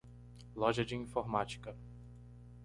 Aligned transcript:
Loja 0.55 0.83
de 0.83 0.95
informática. 0.95 1.75